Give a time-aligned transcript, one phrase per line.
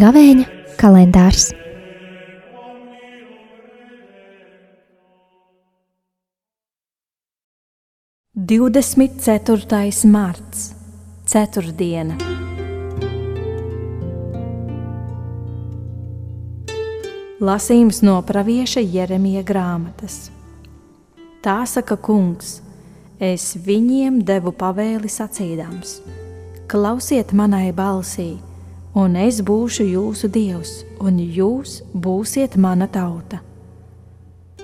[0.00, 0.44] Gavēņa
[0.80, 1.50] kalendārs.
[8.50, 10.70] Divdesmit ceturtais marts,
[11.28, 12.29] ceturtdiena.
[17.40, 20.26] Lasījums no pravieša Jeremija grāmatas.
[21.40, 22.58] Tā saka kungs,
[23.16, 25.94] es viņiem devu pavēli sacīdams:
[26.68, 28.34] Klausiet manai balsī,
[28.92, 33.40] un es būšu jūsu dievs, un jūs būsiet mana tauta.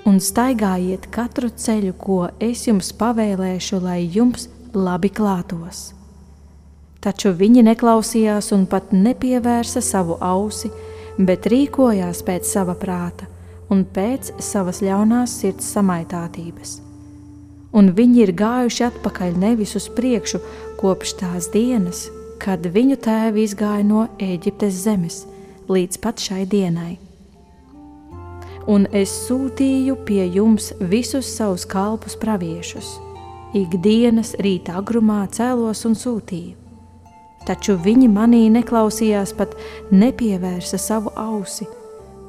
[0.04, 5.94] Un staigājiet katru ceļu, ko es jums pavēlēšu, lai jums labi klātos.
[7.00, 10.68] Taču viņi neklausījās un pat nepievērsa savu ausi
[11.18, 13.28] bet rīkojās pēc sava prāta
[13.72, 16.80] un pēc savas ļaunās sirds samaitātības.
[17.76, 20.40] Un viņi ir gājuši atpakaļ nevis uz priekšu
[20.80, 22.06] kopš tās dienas,
[22.40, 25.24] kad viņu tēvi izgāja no Eģiptes zemes
[25.72, 26.96] līdz pat šai dienai.
[28.66, 32.96] Un es sūtīju pie jums visus savus kalpus praviešus.
[33.56, 36.65] Ikdienas rīta agrumā cēlos un sūtīju
[37.46, 39.54] taču viņi manī neklausījās, pat
[39.90, 41.66] nepievērsa savu ausi,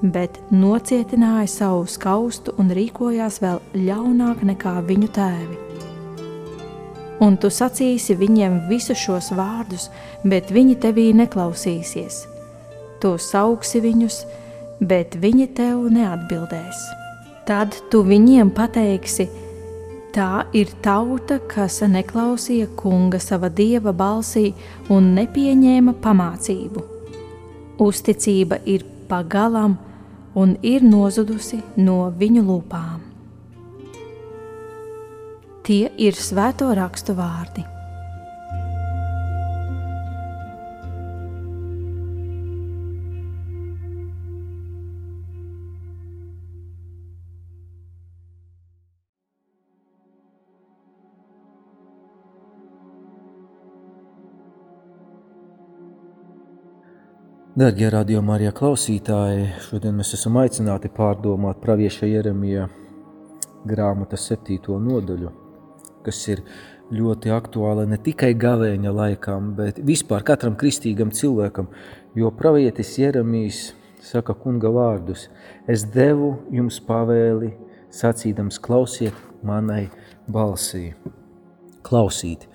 [0.01, 5.63] bet nocietināja savu skaustu un rīkojās vēl ļaunāk nekā viņu tēvi.
[7.23, 9.87] Un tu sacīsi viņiem visus šos vārdus,
[10.21, 12.19] bet viņi tevī neklausīsies.
[13.01, 14.19] Tu sauksi viņus,
[14.81, 16.83] bet viņi tev neatbildēs.
[17.49, 19.25] Tad tu viņiem pateiksi,
[20.17, 24.47] Tā ir tauta, kas neklausīja kunga sava dieva balsī
[24.89, 26.81] un nepieņēma pamācību.
[27.85, 29.77] Uzticība ir pagalām
[30.33, 33.05] un ir nozudusi no viņu lūpām.
[35.69, 37.76] Tie ir svēto rakstu vārdi.
[57.57, 62.67] Darbie radījumā, arī klausītāji, šodien mēs esam aicināti pārdomāt pravieša Jeremija
[63.65, 65.31] grāmatas septīto nodaļu,
[66.05, 66.43] kas ir
[66.93, 71.71] ļoti aktuāla ne tikai gavēņa laikam, bet vispār katram kristīgam cilvēkam,
[72.13, 73.63] jo pravietis Jeremijs
[74.05, 75.25] saka kunga vārdus:
[75.65, 77.55] Es devu jums pavēli,
[77.89, 79.87] sacīdams, klausiet manai
[80.29, 80.91] balsī.
[81.81, 82.45] Klausīt.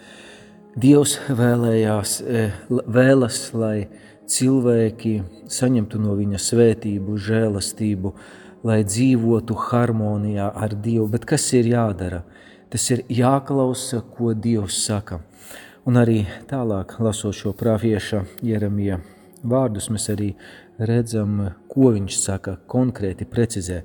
[0.78, 3.88] Dievs vēlējās, eh, vēlas, lai
[4.30, 5.14] cilvēki
[5.50, 8.14] saņemtu no viņa svētību, žēlastību,
[8.66, 11.08] lai dzīvotu harmonijā ar Dievu.
[11.12, 12.22] Bet kas ir jādara?
[12.72, 15.20] Tas ir jāklausa, ko Dievs saka.
[15.84, 19.00] Un arī tālāk, lasot šo pravieša Jeremija
[19.42, 20.30] vārdus, mēs arī
[20.78, 23.82] redzam, ko viņš saka, konkrēti precizē.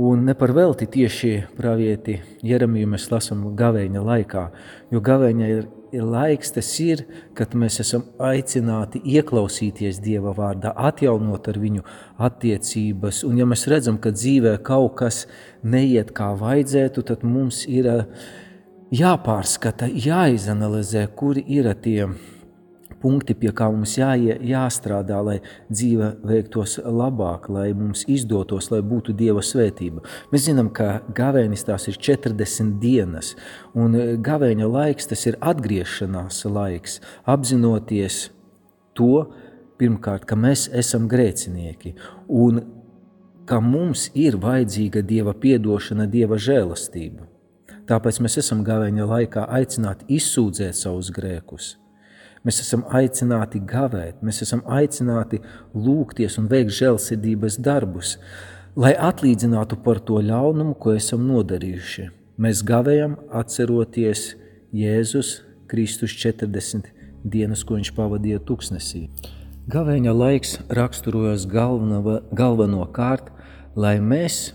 [0.00, 4.44] Un ne par velti tieši pravieti Jeremiju mēs lasām gavēņa laikā,
[4.92, 11.60] jo gavēņa ir laiks tas ir, kad mēs esam aicināti ieklausīties Dieva vārdā, atjaunot ar
[11.60, 11.84] viņu
[12.18, 13.22] attiecības.
[13.28, 15.24] Un ja mēs redzam, ka dzīvē kaut kas
[15.62, 17.90] neiet kā vajadzētu, tad mums ir
[18.94, 22.10] jāpārskata, jāizanalizē, kuri ir tie
[23.00, 25.36] punkti, pie kā mums jāie, jāstrādā, lai
[25.70, 30.04] dzīve veiktos labāk, lai mums izdotos, lai būtu Dieva svētība.
[30.32, 33.34] Mēs zinām, ka gavēnis tās ir 40 dienas,
[33.74, 38.28] un gavēņa laiks tas ir atgriešanās laiks, apzinoties
[38.98, 39.26] to,
[39.80, 41.96] pirmkārt, ka mēs esam grēcinieki,
[42.28, 42.62] un
[43.50, 47.26] ka mums ir vajadzīga Dieva piedošana, Dieva žēlastība.
[47.90, 51.72] Tāpēc mēs esam gavēņa laikā aicināti izsūdzēt savus grēkus,
[52.46, 55.42] Mēs esam aicināti gavēt, mēs esam aicināti
[55.76, 58.14] lūgties un veikt žēlsirdības darbus,
[58.80, 62.06] lai atlīdzinātu par to ļaunumu, ko esam nodarījuši.
[62.40, 64.30] Mēs gavējam atceroties
[64.72, 65.34] Jēzus
[65.68, 66.88] Kristus 40
[67.28, 69.08] dienas, ko viņš pavadīja tuksnesī.
[69.70, 73.28] Gavēņa laiks raksturojas galveno, galveno kārt,
[73.76, 74.54] lai mēs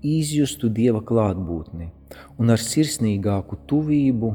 [0.00, 1.92] izjustu Dieva klātbūtni
[2.40, 4.32] un ar sirsnīgāku tuvību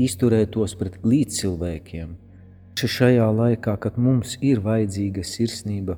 [0.00, 2.16] izturētos pret līdzcilvēkiem.
[2.78, 5.96] Šajā laikā, kad mums ir vajadzīga sirsnība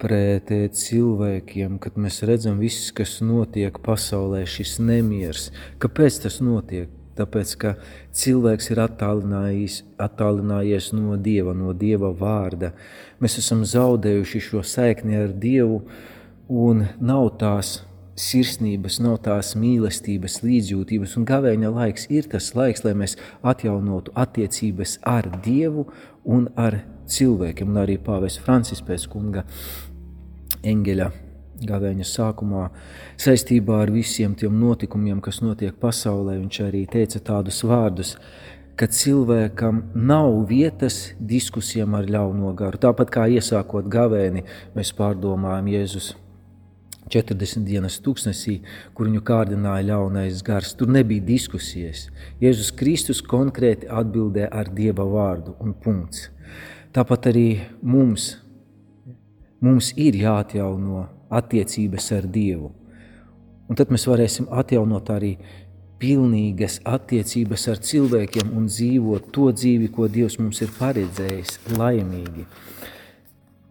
[0.00, 5.50] pret eh, cilvēkiem, kad mēs redzam viss, kas notiek pasaulē, šis nemieris,
[5.82, 6.94] kāpēc tas notiek?
[7.18, 7.72] Tāpēc, ka
[8.14, 12.70] cilvēks ir attālinājies no Dieva, no Dieva vārda.
[13.18, 15.80] Mēs esam zaudējuši šo saikni ar Dievu,
[16.46, 17.80] un nav tās
[18.18, 23.16] sirsnības, nav tās mīlestības, līdzjūtības, un gavēņa laiks ir tas laiks, lai mēs
[23.46, 25.86] atjaunotu attiecības ar Dievu
[26.26, 29.46] un ar cilvēkiem, un arī pāvis Francis pēc kunga
[30.66, 31.08] eņģeļa
[31.68, 32.68] gavēņa sākumā
[33.18, 38.14] saistībā ar visiem tiem notikumiem, kas notiek pasaulē, viņš arī teica tādus vārdus,
[38.78, 42.78] ka cilvēkam nav vietas diskusijām ar ļauno garu.
[42.78, 44.44] Tāpat kā iesākot gavēni,
[44.76, 46.12] mēs pārdomājam Jēzus
[47.08, 48.58] 40 dienas tūkstnesī,
[48.94, 50.74] kur viņu kārdināja ļaunais gars.
[50.78, 52.08] Tur nebija diskusijas.
[52.42, 56.28] Jēzus Kristus konkrēti atbildēja ar Dieva vārdu un punkts.
[56.94, 57.46] Tāpat arī
[57.82, 58.34] mums,
[59.64, 61.06] mums ir jāatjauno
[61.40, 62.72] attiecības ar Dievu.
[63.68, 65.34] Un tad mēs varēsim atjaunot arī
[66.00, 72.46] pilnīgas attiecības ar cilvēkiem un dzīvot to dzīvi, ko Dievs mums ir paredzējis, laimīgi.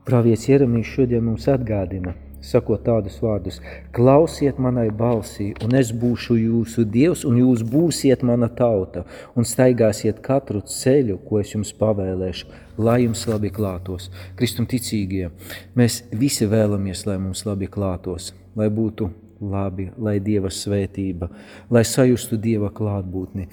[0.07, 2.15] Pravietis Jeremijs šodien mums atgādina–
[2.47, 3.59] sakot tādus vārdus:
[3.95, 9.05] Klausiet manai balsī, un es būšu jūsu dievs, un jūs būsiet mana tauta,
[9.35, 12.49] un staigāsiet katru ceļu, ko es jums pavēlēšu,
[12.79, 14.09] lai jums labi klātos.
[14.39, 15.29] Kristum ticīgie,
[15.75, 19.11] mēs visi vēlamies, lai mums labi klātos, lai būtu
[19.41, 21.29] labi, lai Dieva svētība,
[21.69, 23.47] lai sajustu Dieva klātbūtni,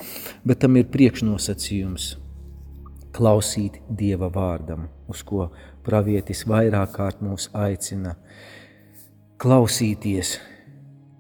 [0.44, 2.14] bet tam ir priekšnosacījums
[3.14, 5.50] klausīt Dieva vārdam, uz ko
[5.86, 8.16] pravietis vairāk kārt mūs aicina
[9.44, 10.38] klausīties,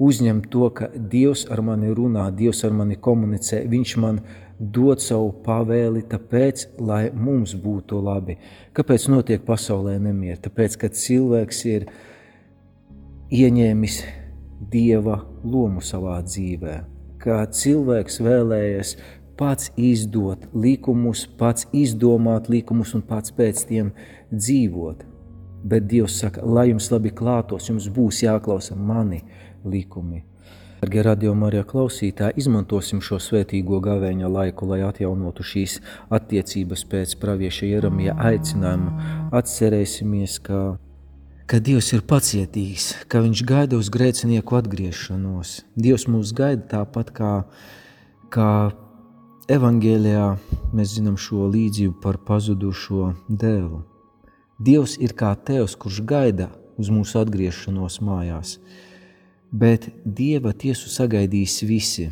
[0.00, 4.22] uzņemt to, ka Dievs ar mani runā, Dievs ar mani komunicē, Viņš man
[4.58, 8.38] dod savu pavēli, tāpēc, lai mums būtu labi.
[8.72, 10.40] Kāpēc notiek pasaulē nemieri?
[10.40, 11.88] Tāpēc, ka cilvēks ir
[13.34, 14.02] ieņēmis
[14.72, 16.78] Dieva lomu savā dzīvē,
[17.20, 18.96] ka cilvēks vēlējies
[19.36, 23.90] pats izdot likumus, pats izdomāt likumus un pats pēc tiem
[24.32, 25.10] dzīvot
[25.64, 29.22] bet Dievs saka, lai jums labi klātos, jums būs jāklausa mani
[29.64, 30.24] likumi.
[30.84, 35.78] Dargie arī klausītāji, izmantosim šo svētīgo gavēņa laiku, lai atjaunotu šīs
[36.12, 39.30] attiecības pēc pravieša Jeremija aicinājuma.
[39.32, 40.76] Atcerēsimies, ka,
[41.48, 45.62] ka Dievs ir pacietīgs, ka Viņš gaida uz grēcinieku atgriešanos.
[45.74, 47.32] Dievs mūs gaida tāpat kā,
[48.28, 48.50] kā
[49.48, 50.28] evangēlijā
[50.76, 53.84] mēs zinām šo līdzību par pazudušo dēlu.
[54.58, 58.58] Dievs ir kā tevs, kurš gaida uz mūsu atgriešanos mājās,
[59.50, 62.10] bet Dieva tiesu sagaidīs visi.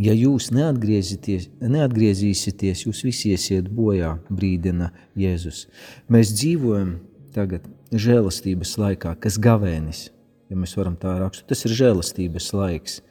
[0.00, 5.68] Ja jūs neatgriezīsieties, jūs visi iesiet bojā, brīdina Jēzus.
[6.08, 6.98] Mēs dzīvojam
[7.34, 7.62] tagad
[7.92, 10.10] žēlastības laikā, kas gavēnis,
[10.50, 11.48] ja mēs varam tā rakstīt.
[11.52, 13.02] Tas ir žēlastības laiks,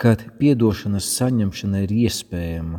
[0.00, 2.78] kad piedošanas saņemšana ir iespējama,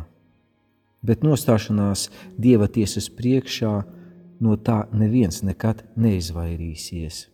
[1.06, 3.84] bet nostāšanās Dieva tiesas priekšā–
[4.40, 7.26] no tā neviens nekad neizvairīsies.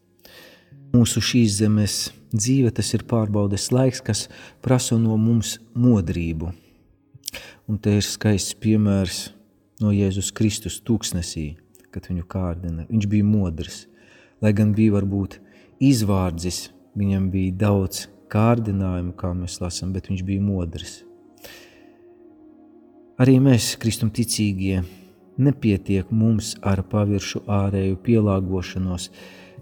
[0.95, 1.97] Mūsu šīs zemes
[2.35, 4.27] dzīve tas ir pārbaudes laiks, kas
[4.65, 6.53] prasa no mums modrību.
[7.67, 9.27] Un te ir skaists piemērs
[9.83, 11.57] no Jēzus Kristus tūkstnesī,
[11.93, 12.87] kad viņu kārdina.
[12.91, 13.85] Viņš bija modrs,
[14.43, 15.41] lai gan bija varbūt
[15.83, 21.01] izvārdzis, viņam bija daudz kārdinājumu, kā mēs lasām, bet viņš bija modrs.
[23.21, 24.83] Arī mēs, kristum ticīgie,
[25.37, 29.11] Nepietiek mums ar paviršu ārēju pielāgošanos,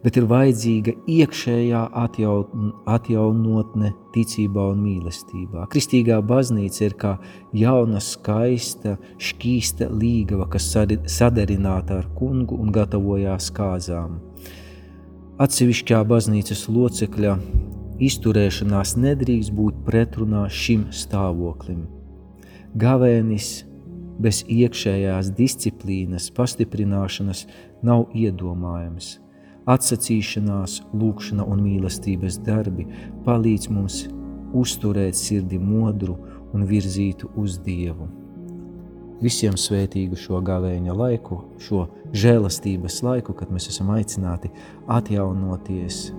[0.05, 1.81] bet ir vajadzīga iekšējā
[2.95, 5.65] atjaunotne ticībā un mīlestībā.
[5.73, 7.13] Kristīgā baznīca ir kā
[7.57, 10.71] jauna, skaista, šķīsta līgava, kas
[11.17, 14.21] sadarināta ar kungu un gatavojās kāzām.
[15.43, 17.35] Atsevišķā baznīcas locekļa
[17.99, 21.89] izturēšanās nedrīkst būt pretrunā šim stāvoklim.
[22.79, 23.65] Gavēnis
[24.19, 27.45] bez iekšējās disciplīnas pastiprināšanas
[27.83, 29.19] nav iedomājams.
[29.65, 32.85] Atsacīšanās, lūkšana un mīlestības darbi
[33.25, 34.03] palīdz mums
[34.55, 36.19] uzturēt sirdi modru
[36.55, 38.11] un virzītu uz Dievu.
[39.25, 44.51] Visiem svētīgu šo gavēņa laiku, šo žēlastības laiku, kad mēs esam aicināti
[44.91, 46.11] atjaunoties,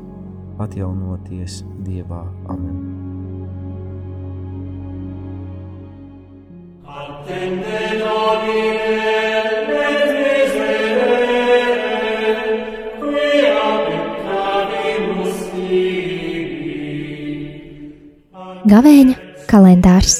[0.65, 2.23] atjaunoties Dievā.
[2.49, 2.95] Amen!
[18.65, 19.13] Gavēņa
[19.45, 20.15] kalendārs